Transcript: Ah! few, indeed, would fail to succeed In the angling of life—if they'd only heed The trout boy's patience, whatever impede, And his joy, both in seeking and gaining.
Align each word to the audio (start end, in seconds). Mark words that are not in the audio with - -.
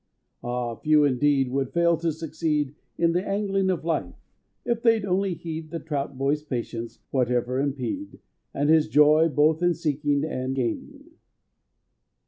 Ah! 0.41 0.77
few, 0.77 1.03
indeed, 1.03 1.49
would 1.51 1.73
fail 1.73 1.95
to 1.97 2.11
succeed 2.11 2.73
In 2.97 3.11
the 3.11 3.23
angling 3.23 3.69
of 3.69 3.85
life—if 3.85 4.81
they'd 4.81 5.05
only 5.05 5.35
heed 5.35 5.69
The 5.69 5.77
trout 5.77 6.17
boy's 6.17 6.41
patience, 6.41 7.01
whatever 7.11 7.59
impede, 7.59 8.19
And 8.51 8.67
his 8.71 8.87
joy, 8.87 9.27
both 9.27 9.61
in 9.61 9.75
seeking 9.75 10.23
and 10.25 10.55
gaining. 10.55 11.03